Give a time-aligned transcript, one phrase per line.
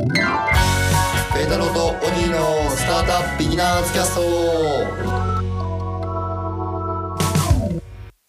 [0.00, 4.22] ペータローとオニーのスタートアップビギナーズキャスト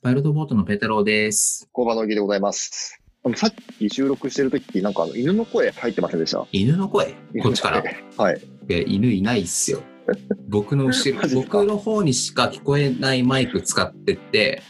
[0.02, 1.70] パイロットボートのペータローです。
[1.72, 3.00] 工場の木でございます。
[3.36, 6.46] さっき収録してる時ってなんか犬の声入ってませんでした？
[6.52, 7.16] 犬の声？
[7.42, 7.80] こっちから？
[7.80, 7.84] い
[8.18, 8.42] はい。
[8.68, 9.82] や犬いないっすよ。
[10.50, 14.62] 僕の後ろ、 僕の方にしか聞こえないマイク使ってて、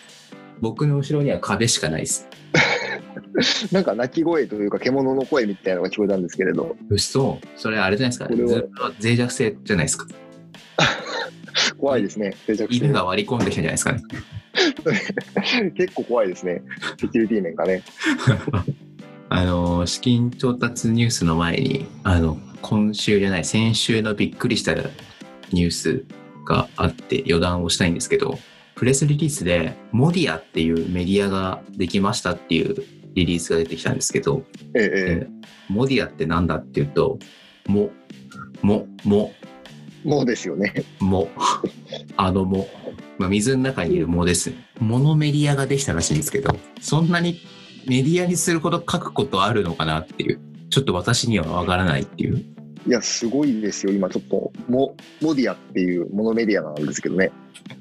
[0.59, 2.27] 僕の後ろには壁しかないっす。
[3.71, 8.27] なんか鳴き声というか獣の声みたいなのが聞こえたんですけれど、嘘それあれじゃないですか。
[8.27, 10.07] これはずっと脆弱性じゃないですか。
[11.77, 12.35] 怖いですね。
[12.47, 14.01] 脆弱性犬が割り込んできたんじゃないですかね。
[15.75, 16.61] 結構怖いですね。
[16.99, 17.83] セキュリティ面がね。
[19.29, 24.73] あの、資金調達ニュースの前に、あの、今週じゃない、先週のびっくりした
[25.51, 26.03] ニュース
[26.45, 28.37] があって余談をしたいんですけど、
[28.75, 32.83] プレスリリースで、モディアっていうメディアができましたっていう
[33.13, 34.43] リリースが出てきたんですけど、
[34.75, 35.27] ええええ
[35.69, 37.17] モディアってなんだっていうと、
[37.67, 37.91] も、
[38.61, 39.51] も、も、え
[40.03, 40.83] もうですよね。
[40.99, 41.29] も、
[42.17, 42.67] あのも、
[43.17, 44.65] まあ、水の中にいるもですね。
[44.79, 47.39] モノメディアができたらしいんですけど、そんなに
[47.87, 52.43] メディアにすること書くことあるのかなっていう、ちょっと私にはわからないっていう。
[52.87, 53.93] いや、すごいですよ。
[53.93, 57.31] 今ちょっと、モ、モディアっていうモノメディアなんですけどね。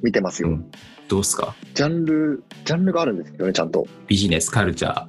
[0.02, 0.50] 見てますよ。
[0.50, 0.70] うん
[1.10, 1.56] どうすか？
[1.74, 3.84] ジャンル、ジャンルがあるんですよね、ちゃんと。
[4.06, 5.06] ビジネス、カルチャー、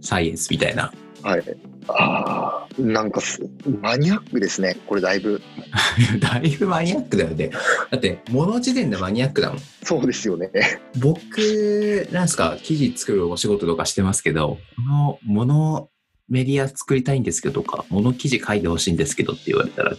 [0.00, 0.90] サイエンスみたいな。
[1.22, 1.42] はい。
[1.88, 3.42] ああ、なんかす、
[3.82, 4.78] マニアックですね。
[4.86, 5.42] これだいぶ。
[6.20, 7.50] だいぶマニアックだよね。
[7.90, 9.58] だって、もの時点でマニアックだもん。
[9.82, 10.50] そうですよね。
[10.98, 15.90] 僕、なんすか、記事作るお仕事とかしてますけど、この、もの
[16.28, 19.94] メディア作りたいんですけどとか、もの記事書いてほしいんですけどって言われたら、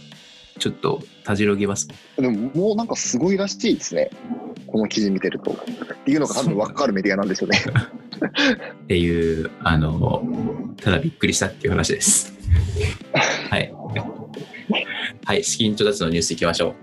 [0.58, 1.88] ちょっとたじろげます。
[2.16, 4.10] でももうなんかすごいらしいですね。
[4.66, 5.52] この記事見てると。
[5.52, 5.56] っ
[6.04, 7.58] ていうのが多分分かるメディアなんですよね。
[8.84, 10.22] っていう、あの、
[10.76, 12.32] ただびっくりしたっていう話です。
[13.50, 13.72] はい。
[15.24, 16.74] はい、資金調達のニュースいきましょ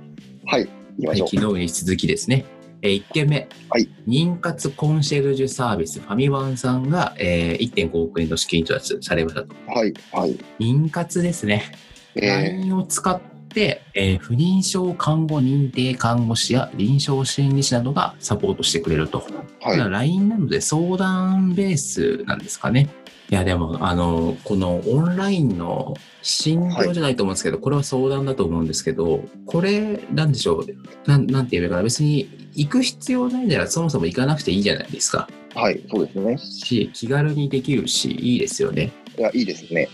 [0.46, 1.08] はい、行きう。
[1.08, 1.28] はい、ましょう。
[1.30, 2.46] 昨日に続きですね。
[2.82, 3.48] えー、1件目。
[3.70, 9.56] はい妊活コンシェルジュサービス、ファミワンさんが、えー、1.5億円の資金調達されましたと。
[9.68, 10.38] はい、はい。
[10.60, 11.72] 妊活ですね。
[12.16, 13.22] え LINE を使っ
[13.54, 19.24] て、えー不妊症看護認定看護師や臨床心理士などがサポートしてくれると。
[19.62, 19.78] はい。
[19.78, 22.90] LINE なので相談ベースなんですかね。
[23.30, 31.10] いや、でも、あの、このオンラインの診療じゃないと思うんですけど、これは相談だと思うんですけど、これ、なんでしょう？
[31.10, 31.84] なん、なんて言えばいいかな？
[31.84, 35.30] 別に行く必要ないならそもそも行かなくていいじゃないですか。
[35.56, 36.38] はい、そうですね。
[36.38, 38.92] し、気軽にできるし、いいですよね。
[39.18, 39.88] いや、いいですね。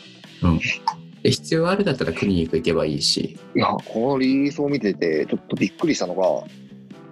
[1.23, 3.37] で必要あるだったらクリニック行けばいいし。
[3.55, 6.23] いや、このリリースを見てて、ちょっとびっくりしたのが、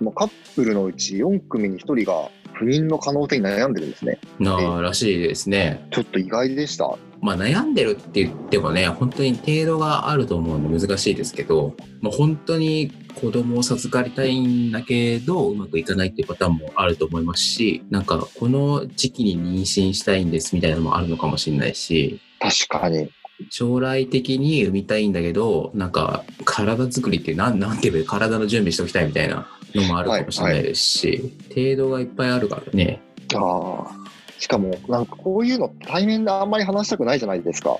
[0.02, 4.20] もうカップルのうち4組に1人が不妊の可能性に悩んでるんですね。
[4.40, 5.88] なあ、らしいですね。
[5.92, 6.98] ちょっと意外でした。
[7.22, 23.10] まあ悩んでるって言ってもね、本当に程度があると思うんで難しいですけど、まあ、本当に子供を授かりたいんだけど、うまくいかないっていうパターンもあると思いますし、なんかこの時期に妊娠したいんですみたいなのもあるのかもしれないし、確かに。
[23.50, 33.02] 将来的に産みたいんだけど、なんか体作りってなんなんて言えば体の準備しておきたいみたいなのもあるかもしれないですし、程度がいっぱいあるからね。
[33.36, 34.06] ああ。
[34.38, 37.78] しかも、なんかこういうの対面であんまり話したくないじゃないですか。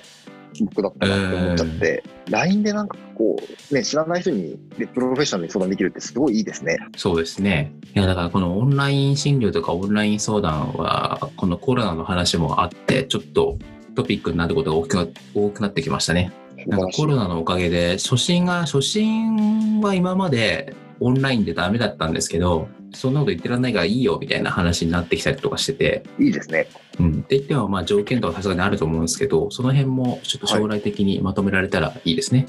[0.60, 3.36] 僕だったらって思っちゃって、LINE でなんかこ
[3.70, 6.78] う、ね、知らない人にでプロフェッショナルに相談できるってすごいいいですね。
[6.96, 7.72] そうですね。
[7.94, 13.58] いや、だからこのオンライン診療とかオンライン相談は、このコロナの話もあって、ちょっと
[13.96, 16.32] トピックになることが大きくな多くなってきましたね。
[16.66, 26.68] なんかコロナのおかげで、初診が、初診は今までオンラインでダメだったんですけど、そんなこと言ってらんないからいいよみたいな話になってきたりとかしてて、いいですね。
[26.98, 27.10] うん。
[27.12, 32.46] って言っても、まあ条件とかさすがにあると思うんですけど、その辺もちょっと将来的にまとめられたらいいですね。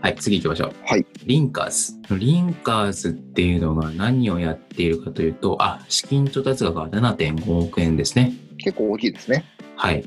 [0.00, 0.72] はい、次行きましょう。
[0.84, 1.06] はい。
[1.26, 2.18] リンカーズ。
[2.18, 8.32] リンカーズっていうのが何をやっているかというと、あ、資金調達額は7.5億円ですね。
[8.58, 9.44] 結構大きいですね。
[9.76, 10.04] はい。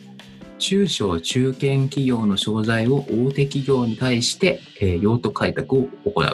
[0.66, 6.24] 中小中堅企業の商材を大手企業に対して、えー用途開拓を行う。
[6.24, 6.31] ま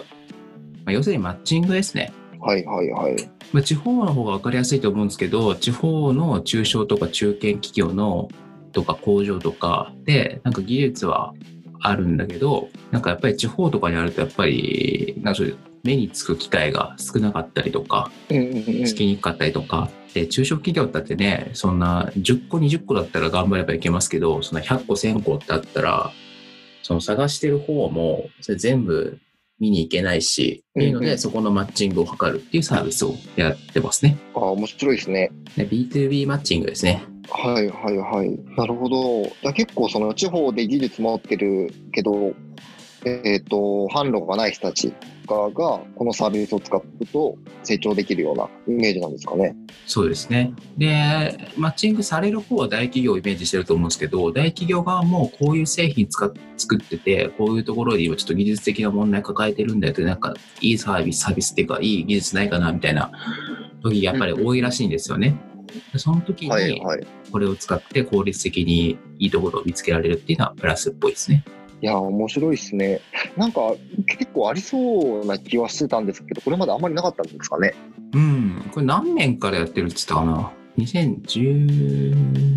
[0.86, 2.14] あ、要するにマッチングですね。
[2.40, 3.30] はいはいはい。
[3.52, 8.30] まあ、地方の方が分かりやすいと思うんですけど、地方の中小とか中堅企業の
[8.72, 11.34] とか工場とかで、なんか技術は
[11.82, 18.12] あるんだけど、なんかやっぱり地方とかにあるとやっぱり、なんかそういう目につく機会が少なかったりとか。
[18.30, 26.12] つきにくかったりとか、で、中小企業だってね、そんな10個20個だったら頑張ればいけますけど、そんな100個1000個ってあったら、
[26.84, 29.20] その探してる方も、それ全部
[29.60, 34.18] 見に行けないし、っていうので、そこのマッチングを図るっていうサービスをやってますね。
[34.34, 35.32] ああ、面白いですね。
[35.56, 37.04] で B2B マッチングですね。
[37.30, 38.40] はいはいはい。
[38.58, 39.24] なるほど。
[39.44, 42.34] だ結構その地方で技術持ってるけど、
[43.06, 44.94] えっ、と、販路がない人たち
[45.28, 49.56] ががこのサービスを使うと成長できるようなイメージなんですかね。
[49.88, 50.54] そうですね。
[50.78, 63.12] で、マッチングされる方は大企業をイメージしてると思うんですけど、大企業側もこういう製品使っ作ってて、こういうところで今ちょっと技術的な問題抱えてるんだよって、なんかいいサービス、サービスっていうか、いい技術ないかなみたいな
[63.82, 65.36] 時やっぱり多いらしいんですよね。
[65.94, 67.08] でその時にはいはい。
[67.32, 71.44] これを使って効率的にいいところを見つけられるっていうのはプラスっぽいですね。
[71.46, 73.02] いや、面白いですね。
[73.38, 73.74] なんか
[74.08, 77.74] 結構ありそうな気はしてたんですけど、これまであんまりなかったんですかね？
[78.14, 78.66] うん。
[78.72, 82.52] これ何年からやってるって言ったかな ?2010、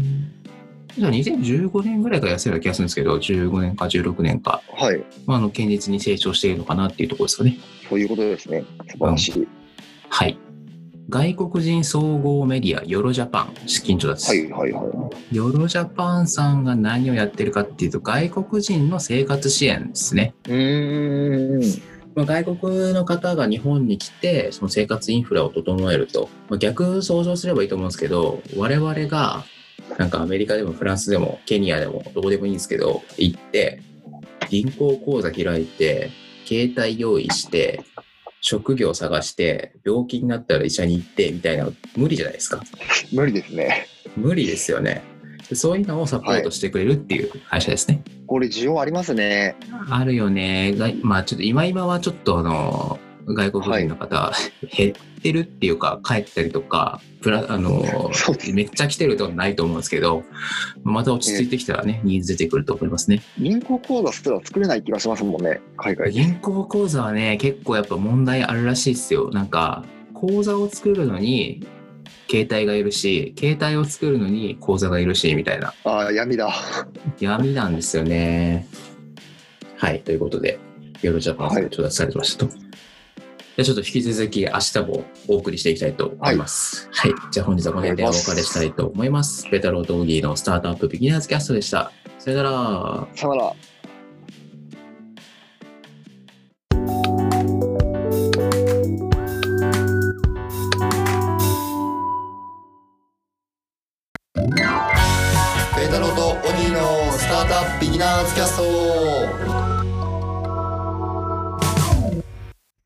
[0.97, 5.03] じゃあ2015年ぐらいからやってた気がするんですけど、15年か16年か、はい。
[5.27, 7.57] まあ、あの、堅実に成長しているのかなっていうところですかね。
[7.89, 8.65] そういうことですね。
[8.91, 9.49] 素晴らしい。
[10.09, 10.39] はい。
[11.09, 14.29] 外国人総合メディア、ヨロジャパン、資金調達。
[14.29, 20.35] はいはいはヨロジャパンさんが何をやってるかっていうと、外国人の生活支援ですね。
[20.49, 20.51] い。
[20.51, 21.83] うーん。
[22.15, 29.45] まあ、外国の方が日本に来て、その生活インフラを整えると、まあ、逆想像すればいいと思うんですけど、我々が、
[29.99, 33.83] なんかアメリカでもフランスでもケニアでもどこでもいいんですけど、行って、
[34.49, 36.11] 銀行口座開いて、
[36.47, 37.83] 携帯用意して、
[38.47, 42.63] 職業探して、病気になったら医者に行って、みたいな、無理じゃないですか。
[43.11, 43.87] 無理ですね。
[44.19, 45.03] 無理ですよね。
[45.49, 48.03] でそういうのをサポートしてくれるっていう会社ですね。
[48.27, 49.57] これ需要ありますね。
[49.89, 50.75] あるよね。
[50.77, 54.33] がまあちょっと今今はちょっとあの、外国人の方、
[54.77, 57.83] 減ってるっていうか、帰ったりとか、プラ、あの
[58.53, 60.25] めっちゃ来てるとはないと思うんですけど、
[60.83, 63.23] また落ち着いてきたらね、ニーズ出てくると思いますね。
[63.39, 65.61] 銀行口座すら作れない気がしますもんね。
[65.77, 66.13] 海外で。
[66.13, 69.31] 銀行口座はね、結構やっぱ問題あるらしいですよ。
[69.31, 71.67] なんか、口座を作るのに、
[72.31, 75.73] 携帯がいるし、携帯を作るのに口座がいるし、みたいな。
[75.85, 76.53] ああ、闇だ。
[77.21, 78.67] 闇なんですよね。
[79.77, 80.59] はい、ということで、
[81.03, 82.55] ヨロジャパンが調達されてましたと。
[83.57, 86.89] じゃあちょっと引き続き明日もお送りしていきたいと思います。
[86.91, 87.13] はい。
[87.31, 89.49] じゃあ本日はこの辺でお別れしたいと思います。
[89.49, 91.93] ペタローとオギーのスタートアップビギナーズキャストでした。
[92.19, 93.07] さよなら。
[93.15, 93.53] さよなら。
[105.77, 109.04] ペータローとオギーのスタートアップビギナーズキャスト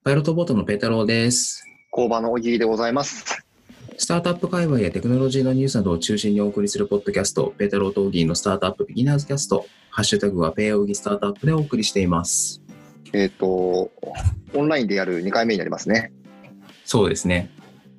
[0.09, 1.67] パイロットボートのペタローです。
[1.91, 3.45] 工場の小木でございます。
[3.99, 12.63] スタートアップ界隈やテクノロジーのニュースなどを中心にお送りするポッドキャスト、ペタローとオギーのスタートアップビギナーズキャスト、ハッシュタグはペイオギスタートアップでお送りしています。
[13.13, 13.91] えっ、と、オ
[14.55, 16.11] ンラインでやる2回目になりますね。
[16.87, 17.51] そうですね。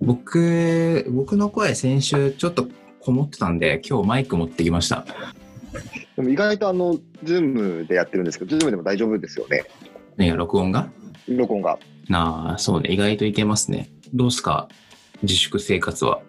[0.01, 2.69] 僕、僕の声先週ちょっと
[3.01, 5.05] こもってたんで、今日マイク持ってきました。
[6.15, 9.65] でも意外とあの、ズームでやってるんですけど、ズームでも大丈夫ですよね。
[10.17, 10.89] ね、録音が？
[11.27, 11.77] 録音が。
[12.09, 13.89] なあ、そうね、意外といけますね。
[14.13, 14.67] どうすか？
[15.21, 16.21] 自粛生活は。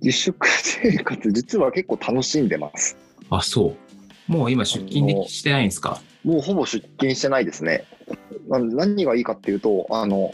[0.00, 2.96] 自粛生活、実は結構楽しんでます。
[3.30, 3.74] あ、そ
[4.28, 4.32] う。
[4.32, 6.00] もう今出勤できしてないんですか？
[6.22, 7.84] もうほぼ出勤してないですね。
[8.48, 10.32] な何がいいかっていうと、あの、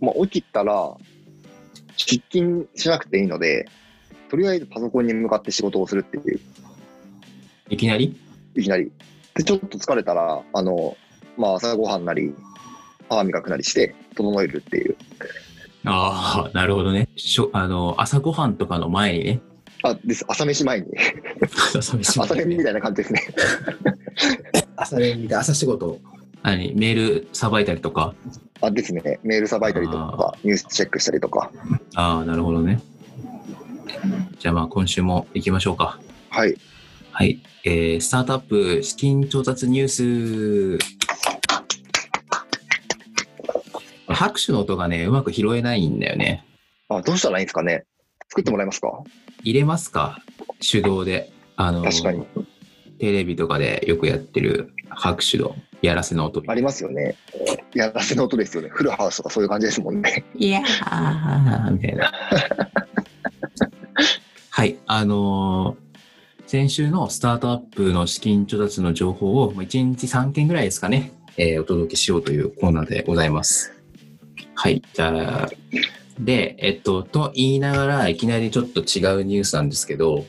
[0.00, 0.96] まあ、起きたら、
[1.96, 3.68] 出勤しなくていいので、
[4.30, 6.40] とりあえずパソコンに向かって仕事をするっていう、
[7.68, 8.16] いきなり？
[8.54, 8.90] いきなり。
[9.34, 10.96] で、ちょっと疲れたら、あの、
[11.36, 12.34] まあ、朝ごはんなり、
[13.08, 14.96] 歯磨くなりして、整えるっていう。
[15.84, 17.08] ああ、なるほどね。
[17.16, 19.40] しょあの、朝ごはんとかの前にね。
[19.84, 20.24] あ、です。
[20.28, 20.86] 朝飯前に。
[21.76, 23.22] 朝飯朝飯みたいな感じですね。
[24.76, 25.98] 朝練で朝仕事。
[26.42, 26.74] 何？
[26.74, 28.14] メールさばいたりとか？
[28.60, 29.20] あ、ですね。
[29.22, 31.50] メールさばいたりとか、ニュースチェックしたりとか。
[31.94, 32.80] ああ、なるほどね。
[34.38, 36.00] じゃあまあ今週も行きましょうか。
[36.30, 36.56] はい。
[37.12, 37.40] はい。
[37.64, 40.78] えー、スタートアップ資金調達ニュース。
[44.18, 46.44] 拍手の音がね、うまく拾えないんだよね。
[46.88, 47.84] あ、どうしたらいいんですかね？
[48.28, 49.04] 作ってもらえますか？
[49.44, 50.18] 入れますか？
[50.60, 51.30] 手動で。
[51.56, 52.26] あの、確かに。
[52.98, 56.42] テレビとかでよくやってる拍手のやらせの音。
[56.48, 57.14] ありますよね。
[57.74, 58.68] やらせの音ですよね。
[58.70, 60.24] フルハウスとかそういう感じですもんね。
[60.34, 62.12] いやーみたいな。
[64.50, 65.88] はい、あのー
[66.48, 73.77] 先週のスタートアップの資金調達の情報を1日3件ぐらいですかね、えーお届けしようというコーナーでございます。
[74.60, 75.48] はい、じゃあ、
[76.18, 80.24] で、えっと、と言いながらいきなりちょっと違うニュースなんですけど、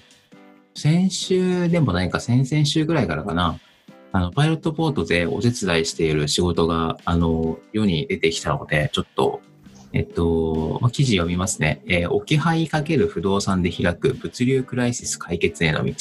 [0.75, 3.59] 先週でもないか、先々週ぐらいからかな、
[4.11, 9.41] あの、パイロットポートでお手伝いしている仕事が、あの、世に出てきたので、ちょっと
[9.93, 11.81] えっと、記事読みますね。
[11.87, 15.93] えー置き配かける不動産で開く物流クライシス解決への道。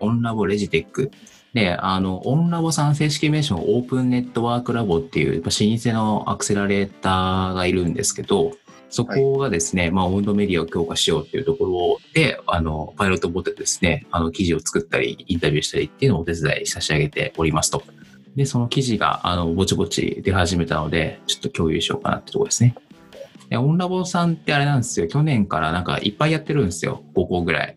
[0.00, 1.10] オンラボレジテック。
[1.56, 8.52] で、あの、オンラボさん正式名称オープンネットワークラボっていう、やっぱ老舗のアクセラレーターがいるんですけど、
[8.90, 17.82] そこがですね、まあ、温度メディアを強化しようっていうところで、あの、パイロットボットでですね、あの、記事を作ったり、インタビューしたりっていうのをお手伝い差し上げておりますと。
[18.36, 22.74] で、その記事が、あの、ぼちぼち出始めたので、ちょっと共有しようかなってところですね。
[23.48, 25.08] で、オンラボさんってあれなんですよ。
[25.08, 27.02] 去年からなんかいっぱいやってるんですよ。
[27.14, 27.76] 5個ぐらい。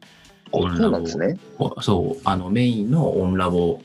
[0.52, 1.38] オンそラボうなんですね。
[1.58, 3.82] おそう、あのメインのオンラボ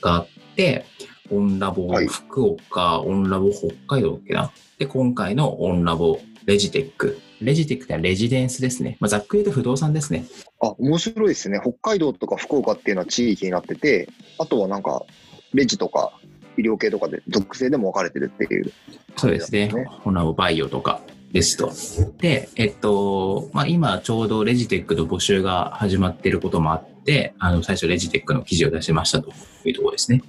[0.00, 0.84] があって、
[1.30, 4.52] オンラボはい福岡、オンラボ北海道だっけな。
[4.78, 7.18] で、今回のオンラボレジテック。
[7.40, 8.96] レジテックってのはレジデンスですね。
[9.00, 10.24] まあ、ざっくり言うと不動産ですね。
[10.60, 11.60] あ、面白いですね。
[11.62, 14.08] 北海道とか福岡っていうのは地域になってて、
[14.38, 15.04] あとはなんか、
[15.52, 16.12] レジとか
[16.58, 18.72] 医療系とかで属性でも分かれてるっていう。
[19.16, 19.86] そうですねね。
[20.04, 21.00] オンラボバイオとか
[21.34, 21.72] ですと。
[22.18, 29.32] で、えっと、まあ、今ちょうどレジテックの募集が始まっていることもあって、あの、最初レジテックの記事を出しましたと
[29.64, 30.22] いうところですね。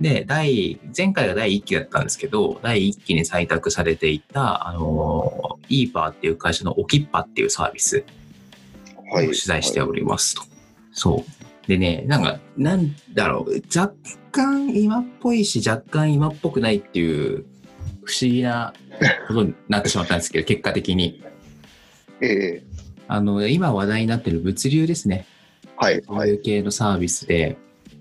[0.00, 8.02] で、第、前回が第1期だったんですけど、第1期に採択されていた、あの、イーパーっていう会社のオキッパっていうサービス
[8.96, 9.26] をはい。
[9.26, 10.42] 取材しておりますと。
[10.92, 11.68] そう。
[11.68, 13.92] でね、なんか、なんだろう、若
[14.32, 17.44] 干今っぽいし、若干今っぽくないっていう、
[18.06, 18.72] 不思議な
[19.28, 21.22] ことになってしまったんですけど、結果的に。
[22.20, 22.62] ええ
[23.08, 25.26] あの、今話題になってる物流ですね。
[25.76, 26.02] はい。
[26.04, 26.30] そうはい。
[26.30, 27.56] いう系のサービスで、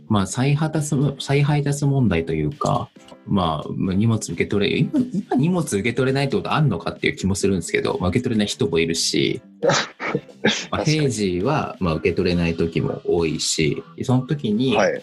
[0.07, 2.89] まあ、再配達、再配達問題というか、
[3.27, 9.41] まあ、まあ荷物受け取れ、今、今荷物受け取れないってことあるのかっていう気もするんですけど、まあ、受け取れない人もいるし、
[10.71, 15.01] まあ、平時は、まあ、受け取れない時も多いし、その時に、はい。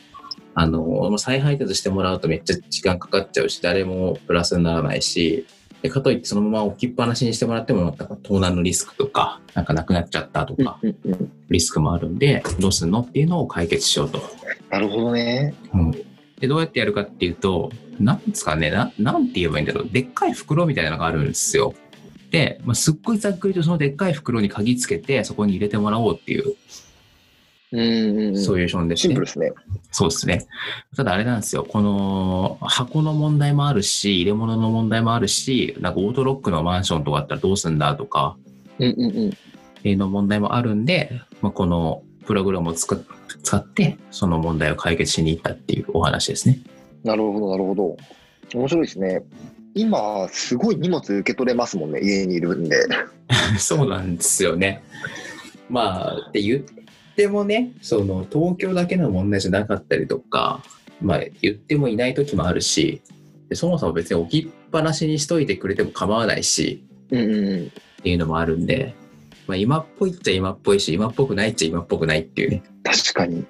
[0.54, 5.47] あの、再配達してもらうとめっちゃ時間かかっちゃうし、誰もプラスにならないし、
[5.82, 7.92] でかといってそのまま置きっぱなしにしてもらっても、
[8.23, 10.78] 盗難のリスクとか、なんかなくなっちゃったとか。
[11.50, 14.23] リスクもあるんで、どうすんのっていうのを解決しようと。
[14.71, 15.54] なるほどね。
[15.75, 15.90] うん。
[15.90, 19.88] で、どうやってやるかっていうと、なんですかね、ななんて言えばいいんだろう。
[19.90, 21.75] でっかい袋みたいなのがあるんですよ。
[22.30, 26.54] で、まあ、すっごいざっくりとそのでっかい袋に鍵つけて、そこに入れてもらおうっていう
[27.73, 28.38] うんうんうん。
[28.38, 29.26] ソリューションですねシンプル。
[29.26, 29.52] ですね。
[29.91, 30.47] そうですね。
[30.97, 31.64] ただあれなんですよ。
[31.64, 38.37] この箱の問題もあるし、入れ物の問題もあるし、なんかオートロックのマンションとかあったらどうすんだとか、
[38.79, 39.29] うんうんうん。
[39.29, 39.33] っ
[39.83, 43.02] ていうの問題もあるんで、まあ、このプログラムを使っ
[43.43, 46.61] 使って、その問題を解決しに行ったっていうお話ですね。
[47.02, 47.97] なるほど、なるほど。
[48.55, 49.23] 面白いですね。
[49.75, 52.76] 今、すごい荷物受け取れますもんね、家にいるんで。
[53.59, 54.83] そうなんですよね。
[55.69, 56.61] まあ、って言っ
[57.23, 60.61] てもね、その東京だけの問題じゃなかったりとか、
[61.00, 63.00] まあ言ってもいない時もあるし、
[63.49, 67.67] でそもそも別に置きっぱなしにしといてくれても構わないし、うんうんうん。
[67.67, 68.97] っていうのもあるんで、
[69.47, 72.62] まあ今っぽいっちゃ今っぽいし、今っぽくないっちゃ今っぽくないっていうね。
[72.83, 73.45] 確かに。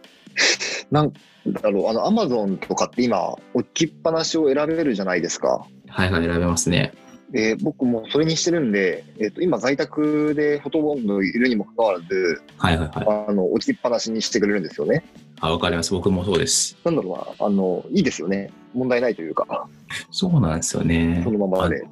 [0.90, 1.12] なん
[1.46, 5.66] だろう、あの、アマゾンとかって今、置きっぱなしを選べるじゃないですか。
[5.88, 6.92] はいはい、選べますね。
[7.32, 13.26] で、僕もそれにしてるんで、えっ、と、今在宅でほとんどいるにもかかわらず、はいはいはい。
[13.28, 15.02] あの、置きっぱなしにしてくれるんですよね。
[15.40, 15.92] あ、わかります。
[15.92, 16.76] 僕もそうです。
[16.84, 18.50] なんだろうな、あの、いいですよね。
[18.74, 19.66] 問題ないというか、
[20.12, 21.22] そうなんですよね。
[21.24, 21.82] そのままで。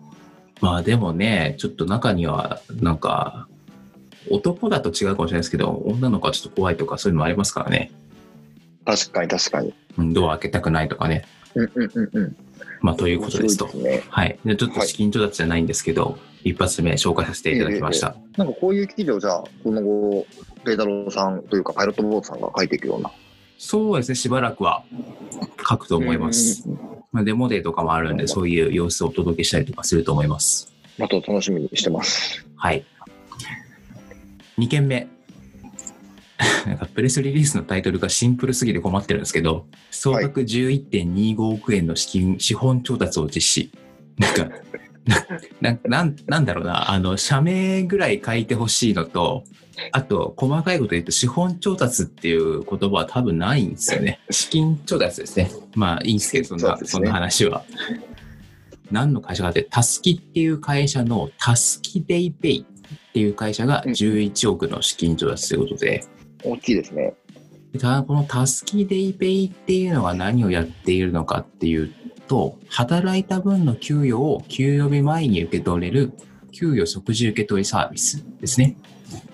[0.61, 3.49] まあでもね、ちょっと中には、なんか、
[4.31, 7.91] 男だと違うかもしれないですけど、女の子はちょっと怖いとかそういうのもありますからね。
[8.85, 9.75] 確かに確かに。
[9.99, 11.25] うんドア開けたくないとかね。
[11.55, 12.37] うんうんうんうん。
[12.81, 14.03] まあということですといね。
[14.09, 14.39] はい。
[14.45, 18.17] でちょっと資金調達じゃないんですけど、一発目紹介させていただきました。
[18.37, 20.27] なんかこういう記事をじゃあ、この後、
[20.65, 23.11] ペータローさんというか、パイロットボートさんが書いていくような。
[23.59, 24.85] そうですね、しばらくは
[25.69, 26.67] 書くと思います。
[27.13, 30.73] まあ、デモデーとかもあるんで、そういう様子をお届けしたりとかすると思います。
[30.99, 32.47] あと楽しみにしてます。
[32.57, 32.85] はい。
[34.59, 35.09] 2件目。
[36.67, 43.71] なんかプレスリリースのタイトルがシンプルすぎて困ってるんですけど、総額11.25億円の資金、資本調達を実施。
[44.19, 44.49] なんか、
[45.61, 49.45] なななんなんだろうな、あの、社名ぐらい書いてほしいのと、
[49.93, 54.21] あと、細かいこと言うと、資本調達っていう言葉は多分ないんですよね。
[54.31, 55.51] 資金調達ですね。
[55.75, 57.65] まあ、いいんですけど、そんな、そねそんな話は。
[58.91, 66.05] 何の会社かって、タスキっていう会社のタスキデイペイっていう会社が11億の資金調達ということで、
[66.45, 67.15] 大きいですね。
[67.79, 71.93] このタスキデイペイっていうのは何をやっているのかっていう
[72.27, 76.13] と、働いた分の給与を給与日前に受け取れる
[76.53, 78.77] 給与即時受け取りサービスですね。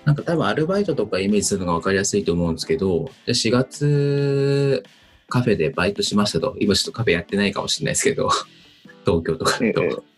[0.05, 4.83] なんか多分アルバイトとかイメージするのが分かりやすいと思うんですけど、じゃあ4月
[5.29, 6.55] カフェでバイトしましたと。
[6.59, 8.29] 今ちょっとカフェやってないかもしれないですけど、
[9.05, 9.83] 東京とかだと。
[9.83, 10.17] ええ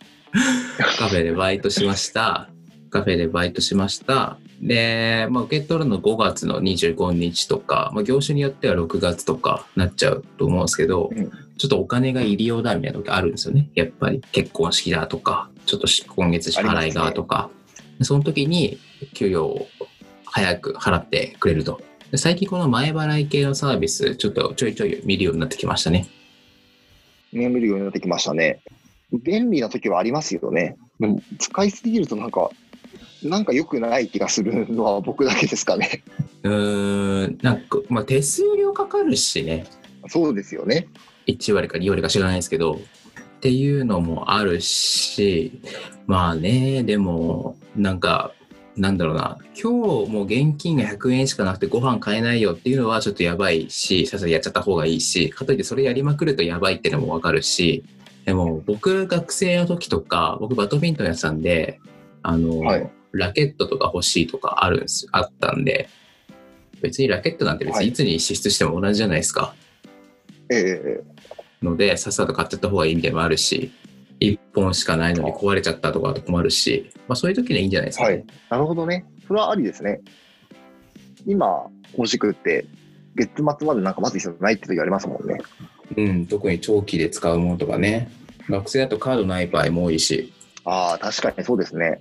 [0.96, 2.50] カフェでバイトしました。
[2.90, 4.38] カフェでバイトしました。
[4.60, 11.30] で、まあ、受け取るの5月の25日とか、まあ、業種によっては6月とかなっちゃうと思うんですけど、うん
[11.60, 13.68] ちょっとお金が入りようだみたいなのがあるんですよね。
[13.74, 17.50] やっぱり結婚式だとか、ちょっとし今月支払いがとか、
[17.98, 18.78] でその時に
[19.12, 19.66] 給与を
[20.24, 21.82] 早く払ってくれると。
[22.10, 26.08] で最近この前払い系のサービス、ちょっとちょいちょい見るようになってきましたね。
[27.30, 28.62] ね、見るようになってきましたね。
[29.12, 30.78] 便利な時はありますよね。
[30.98, 32.48] でも使いすぎるとなんか、
[33.22, 36.02] なんか良くない気がするのは僕だけですかね。
[36.42, 39.66] うーん、なんか、まあ、手数料かかるしね。
[40.08, 40.88] そうですよね。
[41.26, 45.60] 1割か2割か知らないですけど、っていうのもあるし、
[46.06, 48.32] まあね、でも、なんか、
[48.76, 57.84] なんだろうな、今日もう現金が100円しかなくてご飯買えないよっていうのはちょっとやばいし、さすがにやっちゃった方がいいし、かといってそれやりまくるとやばいっていうのもわかるし、
[58.24, 61.80] でも僕学生の時とか、僕バドミントンやってたんで、
[62.22, 65.88] あの、はいラケットとか欲しいとかあるんです、あったんで、
[66.80, 69.54] 別にラケットなんて別にいつに支出しても同じじゃないですか。
[70.50, 71.20] ええ
[71.62, 73.70] ので、さっさと買っちゃった方がいいみたいなのもあるし、
[74.20, 78.10] 1本しかないのに壊れちゃったとかだと困るし、まあそういう時にはいいんじゃないですか、ね。
[78.10, 78.24] はい。
[78.50, 79.04] なるほどね。
[79.26, 80.00] それはありですね。
[81.26, 82.66] 今、欲しくって、
[83.14, 85.38] 月末までなんか待つ必要ないって時ありますもんね。
[85.96, 88.10] うん、特に長期で使うものとかね。
[88.48, 90.32] 学生だとカードない場合も多いし、
[90.64, 92.00] ああ、確かにそうですね。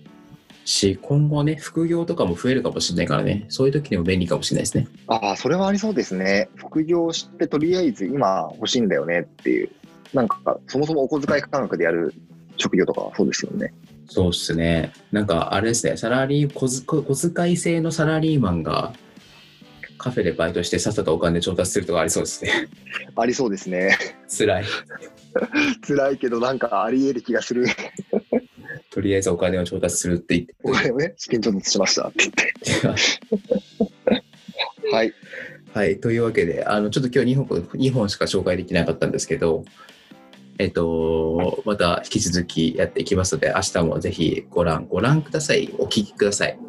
[0.69, 4.88] し、今後ね、副業とかも増えるかもしれないからね、そういう時にも便利かもしれないですね。
[5.07, 6.49] ああ、それはありそうですね。
[6.55, 9.69] 副業してとりあえず今欲しいんだよねっていう。
[10.13, 12.13] なんか、そもそもお小遣い感覚でやる
[12.57, 13.73] 職業とかはそうですよね。
[14.07, 14.91] そうっすね。
[15.11, 18.93] なんかあれですね、サラリー、小づ小小遣い制のサラリーマンが
[19.99, 22.51] カフェでバイトしてさっさとお金調達するとかありそうですね。
[23.15, 23.97] ありそうですね。
[24.35, 24.65] 辛い。
[25.85, 27.65] 辛いけどなんかあり得る気がする。
[29.00, 30.56] とりあえずお金を調達するって言って。
[30.62, 33.10] お金をね、試験調達しましたって言って。
[34.91, 35.13] はい。
[35.74, 39.63] はい、というわけで、あのちょっと今日2本 ,2 本しか紹介できなかったんですけど、
[40.58, 45.74] えっと、また引き続きやっていきますので、明日もぜひご覧、ご覧ください。
[45.77, 46.59] お聞きください。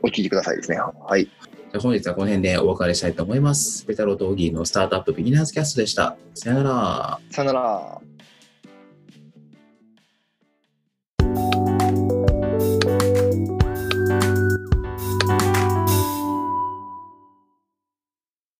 [0.00, 0.78] お聞きくださいですね。
[0.78, 1.24] はい。
[1.26, 3.84] じゃあ本日はこの辺でお別れしたいと思います。
[3.84, 6.16] ペタローとオギーのスタートアップビギナーズキャストでした。
[6.32, 7.20] さよなら。
[7.30, 8.11] さよなら。